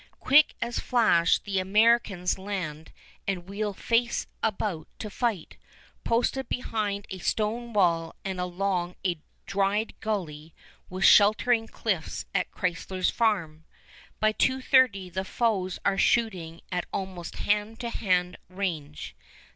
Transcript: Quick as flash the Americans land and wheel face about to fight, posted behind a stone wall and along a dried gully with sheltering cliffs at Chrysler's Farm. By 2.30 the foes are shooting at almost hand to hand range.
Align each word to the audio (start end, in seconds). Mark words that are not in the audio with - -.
Quick 0.19 0.55
as 0.63 0.79
flash 0.79 1.37
the 1.37 1.59
Americans 1.59 2.39
land 2.39 2.91
and 3.27 3.47
wheel 3.47 3.71
face 3.71 4.25
about 4.41 4.87
to 4.97 5.11
fight, 5.11 5.57
posted 6.03 6.49
behind 6.49 7.05
a 7.11 7.19
stone 7.19 7.71
wall 7.71 8.15
and 8.25 8.39
along 8.39 8.95
a 9.05 9.19
dried 9.45 9.93
gully 9.99 10.55
with 10.89 11.05
sheltering 11.05 11.67
cliffs 11.67 12.25
at 12.33 12.49
Chrysler's 12.49 13.11
Farm. 13.11 13.63
By 14.19 14.33
2.30 14.33 15.13
the 15.13 15.23
foes 15.23 15.77
are 15.85 15.99
shooting 15.99 16.61
at 16.71 16.87
almost 16.91 17.35
hand 17.35 17.79
to 17.81 17.91
hand 17.91 18.37
range. 18.49 19.15